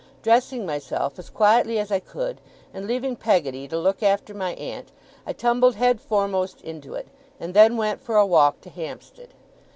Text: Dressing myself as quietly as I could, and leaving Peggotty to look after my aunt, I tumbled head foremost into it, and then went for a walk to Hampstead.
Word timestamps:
Dressing 0.23 0.65
myself 0.65 1.19
as 1.19 1.29
quietly 1.29 1.77
as 1.77 1.91
I 1.91 1.99
could, 1.99 2.41
and 2.73 2.87
leaving 2.87 3.15
Peggotty 3.15 3.67
to 3.67 3.77
look 3.77 4.01
after 4.01 4.33
my 4.33 4.55
aunt, 4.55 4.91
I 5.27 5.33
tumbled 5.33 5.75
head 5.75 6.01
foremost 6.01 6.59
into 6.61 6.95
it, 6.95 7.07
and 7.39 7.53
then 7.53 7.77
went 7.77 8.01
for 8.01 8.15
a 8.17 8.25
walk 8.25 8.61
to 8.61 8.71
Hampstead. 8.71 9.29